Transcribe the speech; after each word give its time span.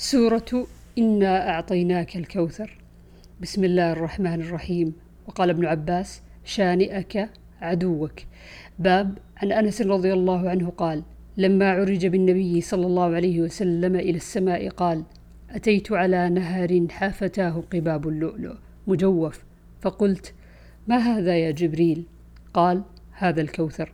سورة 0.00 0.66
إنا 0.98 1.50
أعطيناك 1.50 2.16
الكوثر. 2.16 2.78
بسم 3.40 3.64
الله 3.64 3.92
الرحمن 3.92 4.40
الرحيم. 4.40 4.92
وقال 5.28 5.50
ابن 5.50 5.66
عباس 5.66 6.22
شانئك 6.44 7.28
عدوك. 7.60 8.12
باب 8.78 9.18
عن 9.36 9.52
أنس 9.52 9.82
رضي 9.82 10.12
الله 10.12 10.50
عنه 10.50 10.70
قال 10.70 11.02
لما 11.36 11.70
عرج 11.70 12.06
بالنبي 12.06 12.60
صلى 12.60 12.86
الله 12.86 13.14
عليه 13.14 13.40
وسلم 13.40 13.96
إلى 13.96 14.16
السماء 14.16 14.68
قال 14.68 15.04
أتيت 15.50 15.92
على 15.92 16.30
نهر 16.30 16.86
حافتاه 16.90 17.62
قباب 17.72 18.08
اللؤلؤ. 18.08 18.54
مجوف. 18.86 19.44
فقلت 19.80 20.34
ما 20.88 20.96
هذا 20.96 21.36
يا 21.36 21.50
جبريل؟ 21.50 22.04
قال 22.54 22.82
هذا 23.12 23.40
الكوثر. 23.40 23.92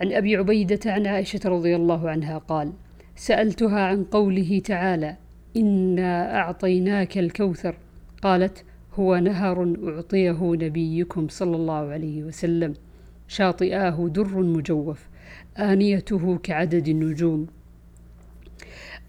عن 0.00 0.12
أبي 0.12 0.36
عبيدة 0.36 0.92
عن 0.92 1.06
عائشة 1.06 1.40
رضي 1.44 1.76
الله 1.76 2.10
عنها 2.10 2.38
قال 2.38 2.72
سألتها 3.18 3.80
عن 3.80 4.04
قوله 4.04 4.58
تعالى 4.64 5.16
إنا 5.56 6.36
أعطيناك 6.36 7.18
الكوثر 7.18 7.76
قالت 8.22 8.64
هو 8.94 9.16
نهر 9.16 9.74
أعطيه 9.88 10.38
نبيكم 10.42 11.28
صلى 11.28 11.56
الله 11.56 11.74
عليه 11.74 12.24
وسلم 12.24 12.74
شاطئاه 13.28 14.08
در 14.14 14.36
مجوف 14.36 15.08
آنيته 15.56 16.38
كعدد 16.38 16.88
النجوم 16.88 17.46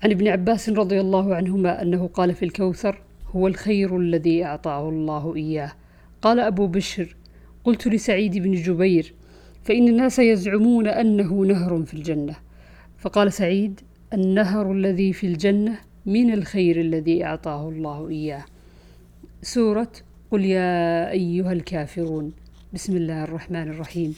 عن 0.03 0.11
ابن 0.11 0.27
عباس 0.27 0.69
رضي 0.69 1.02
الله 1.02 1.35
عنهما 1.35 1.81
أنه 1.81 2.07
قال 2.07 2.33
في 2.33 2.45
الكوثر 2.45 3.02
هو 3.35 3.47
الخير 3.47 3.97
الذي 3.97 4.45
أعطاه 4.45 4.89
الله 4.89 5.35
إياه 5.35 5.71
قال 6.21 6.39
أبو 6.39 6.67
بشر 6.67 7.16
قلت 7.63 7.88
لسعيد 7.88 8.38
بن 8.38 8.52
جبير 8.52 9.13
فإن 9.63 9.88
الناس 9.88 10.19
يزعمون 10.19 10.88
أنه 10.88 11.33
نهر 11.45 11.83
في 11.83 11.94
الجنة 11.94 12.35
فقال 12.97 13.33
سعيد 13.33 13.81
النهر 14.13 14.71
الذي 14.71 15.13
في 15.13 15.27
الجنة 15.27 15.77
من 16.05 16.33
الخير 16.33 16.81
الذي 16.81 17.25
أعطاه 17.25 17.69
الله 17.69 18.09
إياه. 18.09 18.45
سورة 19.41 19.91
قل 20.31 20.45
يا 20.45 21.11
أيها 21.11 21.51
الكافرون. 21.51 22.33
بسم 22.73 22.97
الله 22.97 23.23
الرحمن 23.23 23.69
الرحيم. 23.69 24.16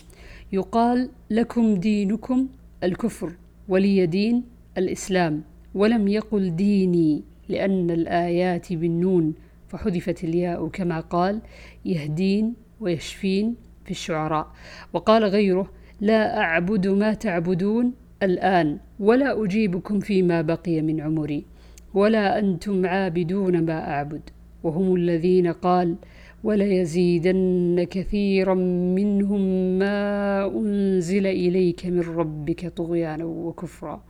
يقال 0.52 1.09
لكم 1.30 1.75
دينكم 1.75 2.48
الكفر 2.83 3.31
ولي 3.70 4.06
دين 4.06 4.44
الإسلام 4.78 5.44
ولم 5.75 6.08
يقل 6.08 6.55
ديني 6.55 7.23
لأن 7.50 7.92
الآيات 7.92 8.73
بالنون 8.73 9.33
فحذفت 9.67 10.23
الياء 10.23 10.67
كما 10.67 11.00
قال 11.00 11.42
يهدين 11.86 12.53
ويشفين 12.80 13.55
في 13.86 13.92
الشعراء. 13.92 14.48
وقال 14.94 15.23
غيره 15.23 15.72
لا 16.02 16.38
أعبد 16.39 16.88
ما 16.88 17.14
تعبدون 17.14 18.01
الآن 18.23 18.77
ولا 19.00 19.44
أجيبكم 19.44 20.00
فيما 20.00 20.41
بقي 20.41 20.81
من 20.81 21.02
عمري 21.02 21.45
ولا 21.94 22.39
أنتم 22.39 22.86
عابدون 22.86 23.66
ما 23.66 23.91
أعبد. 23.91 24.22
وهم 24.64 24.95
الذين 24.95 25.47
قال 25.47 25.95
وليزيدن 26.44 27.88
كثيرا 27.89 28.53
منهم 28.95 29.42
ما 29.80 30.45
أنزل 30.45 31.27
إليك 31.27 31.86
من 31.86 31.99
ربك 31.99 32.67
طغيانا 32.67 33.25
وكفرا. 33.25 34.03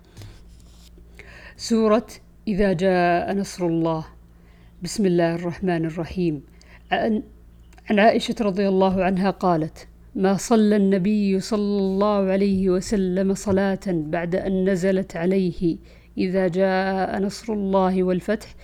سورة 1.57 2.07
إذا 2.47 2.73
جاء 2.73 3.33
نصر 3.33 3.67
الله. 3.67 4.05
بسم 4.83 5.05
الله 5.05 5.35
الرحمن 5.35 5.85
الرحيم. 5.85 6.41
عن 6.91 7.23
عائشة 7.99 8.35
رضي 8.41 8.67
الله 8.67 9.03
عنها 9.03 9.29
قالت 9.29 9.87
ما 10.15 10.37
صلى 10.37 10.75
النبي 10.75 11.39
صلى 11.39 11.77
الله 11.77 12.31
عليه 12.31 12.69
وسلم 12.69 13.33
صلاة 13.33 13.79
بعد 13.87 14.35
أن 14.35 14.69
نزلت 14.69 15.15
عليه 15.15 15.77
إذا 16.17 16.47
جاء 16.47 17.19
نصر 17.21 17.53
الله 17.53 18.03
والفتح 18.03 18.55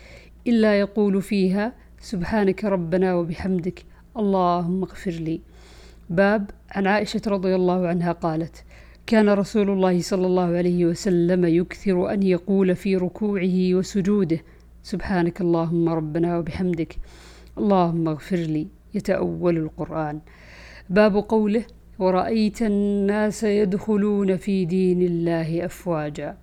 إلا 0.47 0.79
يقول 0.79 1.21
فيها 1.21 1.73
سبحانك 1.99 2.63
ربنا 2.65 3.15
وبحمدك 3.15 3.85
اللهم 4.17 4.83
اغفر 4.83 5.11
لي. 5.11 5.41
باب 6.09 6.49
عن 6.71 6.87
عائشة 6.87 7.21
رضي 7.27 7.55
الله 7.55 7.87
عنها 7.87 8.11
قالت 8.11 8.63
كان 9.05 9.29
رسول 9.29 9.69
الله 9.69 10.01
صلى 10.01 10.27
الله 10.27 10.57
عليه 10.57 10.85
وسلم 10.85 11.45
يكثر 11.45 12.13
أن 12.13 12.23
يقول 12.23 12.75
في 12.75 12.95
ركوعه 12.95 13.73
وسجوده 13.73 14.39
سبحانك 14.83 15.41
اللهم 15.41 15.89
ربنا 15.89 16.37
وبحمدك 16.37 16.97
اللهم 17.57 18.07
اغفر 18.07 18.35
لي. 18.35 18.67
يتأول 18.93 19.57
القرآن. 19.57 20.19
باب 20.89 21.15
قوله 21.15 21.63
ورأيت 21.99 22.61
الناس 22.61 23.43
يدخلون 23.43 24.37
في 24.37 24.65
دين 24.65 25.01
الله 25.01 25.65
أفواجا. 25.65 26.37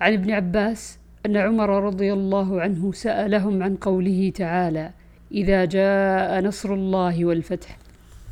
عن 0.00 0.12
ابن 0.12 0.30
عباس 0.30 0.98
أن 1.26 1.36
عمر 1.36 1.84
رضي 1.84 2.12
الله 2.12 2.60
عنه 2.60 2.92
سألهم 2.92 3.62
عن 3.62 3.76
قوله 3.76 4.32
تعالى 4.34 4.90
إذا 5.32 5.64
جاء 5.64 6.40
نصر 6.40 6.74
الله 6.74 7.24
والفتح. 7.24 7.78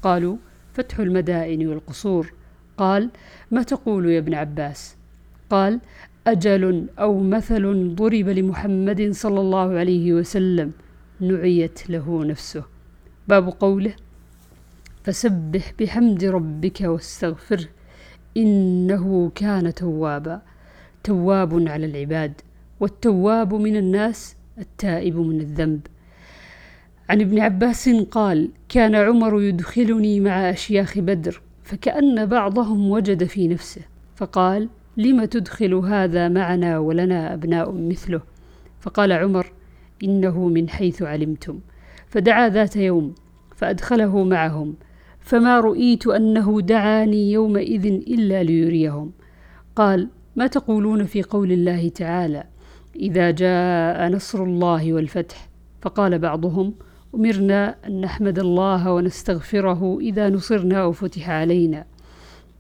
قالوا 0.02 0.36
فتح 0.74 0.98
المدائن 0.98 1.66
والقصور. 1.66 2.32
قال 2.76 3.10
ما 3.50 3.62
تقول 3.62 4.10
يا 4.10 4.18
ابن 4.18 4.34
عباس؟ 4.34 4.96
قال 5.50 5.80
أجل 6.26 6.86
أو 6.98 7.20
مثل 7.20 7.94
ضرب 7.94 8.28
لمحمد 8.28 9.10
صلى 9.10 9.40
الله 9.40 9.78
عليه 9.78 10.12
وسلم 10.12 10.72
نعيت 11.20 11.90
له 11.90 12.24
نفسه. 12.24 12.64
باب 13.28 13.48
قوله 13.48 13.94
فسبح 15.08 15.72
بحمد 15.80 16.24
ربك 16.24 16.80
واستغفره 16.80 17.64
إنه 18.36 19.32
كان 19.34 19.74
توابا. 19.74 20.42
تواب 21.04 21.68
على 21.68 21.86
العباد 21.86 22.40
والتواب 22.80 23.54
من 23.54 23.76
الناس 23.76 24.36
التائب 24.58 25.16
من 25.16 25.40
الذنب. 25.40 25.80
عن 27.08 27.20
ابن 27.20 27.38
عباس 27.38 27.88
قال 27.88 28.50
كان 28.68 28.94
عمر 28.94 29.42
يدخلني 29.42 30.20
مع 30.20 30.50
أشياخ 30.50 30.98
بدر 30.98 31.42
فكأن 31.62 32.26
بعضهم 32.26 32.90
وجد 32.90 33.24
في 33.24 33.48
نفسه. 33.48 33.82
فقال 34.16 34.68
لم 34.96 35.24
تدخل 35.24 35.74
هذا 35.74 36.28
معنا 36.28 36.78
ولنا 36.78 37.34
أبناء 37.34 37.72
مثله؟ 37.72 38.20
فقال 38.80 39.12
عمر 39.12 39.52
إنه 40.04 40.48
من 40.48 40.68
حيث 40.68 41.02
علمتم. 41.02 41.60
فدعا 42.08 42.48
ذات 42.48 42.76
يوم 42.76 43.14
فأدخله 43.56 44.24
معهم. 44.24 44.74
فما 45.28 45.60
رؤيت 45.60 46.06
أنه 46.06 46.60
دعاني 46.60 47.32
يومئذ 47.32 47.86
إلا 47.86 48.42
ليريهم. 48.42 49.12
قال 49.76 50.08
ما 50.36 50.46
تقولون 50.46 51.04
في 51.04 51.22
قول 51.22 51.52
الله 51.52 51.88
تعالى 51.88 52.44
إذا 52.96 53.30
جاء 53.30 54.08
نصر 54.08 54.44
الله 54.44 54.92
والفتح 54.92 55.48
فقال 55.82 56.18
بعضهم 56.18 56.74
أمرنا 57.14 57.74
أن 57.86 58.00
نحمد 58.00 58.38
الله 58.38 58.92
ونستغفره 58.92 59.98
إذا 60.00 60.28
نصرنا 60.28 60.84
وفتح 60.84 61.30
علينا. 61.30 61.84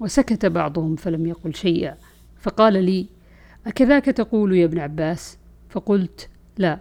وسكت 0.00 0.46
بعضهم 0.46 0.96
فلم 0.96 1.26
يقل 1.26 1.54
شيئا. 1.54 1.94
فقال 2.40 2.84
لي 2.84 3.06
أكذاك 3.66 4.04
تقول 4.04 4.56
يا 4.56 4.64
ابن 4.64 4.78
عباس؟ 4.78 5.38
فقلت 5.68 6.28
لا. 6.58 6.78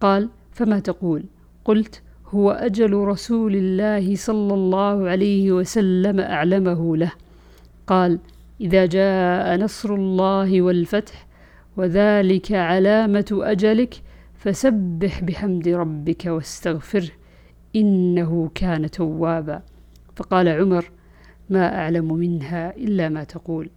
قال 0.00 0.28
فما 0.52 0.78
تقول؟ 0.78 1.24
قلت 1.64 2.02
هو 2.34 2.50
أجل 2.50 2.94
رسول 2.94 3.56
الله 3.56 4.16
صلى 4.16 4.54
الله 4.54 5.08
عليه 5.08 5.52
وسلم 5.52 6.20
أعلمه 6.20 6.96
له. 6.96 7.12
قال 7.86 8.18
إذا 8.60 8.86
جاء 8.86 9.56
نصر 9.56 9.94
الله 9.94 10.62
والفتح 10.62 11.26
وذلك 11.76 12.52
علامة 12.52 13.38
أجلك 13.42 13.94
فسبح 14.34 15.24
بحمد 15.24 15.68
ربك 15.68 16.24
واستغفره 16.26 17.10
إنه 17.76 18.50
كان 18.54 18.90
توابا. 18.90 19.62
فقال 20.16 20.48
عمر 20.48 20.90
ما 21.50 21.78
أعلم 21.78 22.14
منها 22.14 22.76
إلا 22.76 23.08
ما 23.08 23.24
تقول. 23.24 23.70